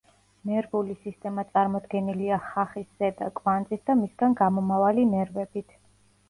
ნერვული 0.51 0.93
სისტემა 1.01 1.43
წარმოდგენილია 1.57 2.39
ხახის 2.45 2.87
ზედა 3.03 3.29
კვანძით 3.41 3.85
და 3.91 3.97
მისგან 4.01 4.35
გამომავალი 4.41 5.07
ნერვებით. 5.13 5.79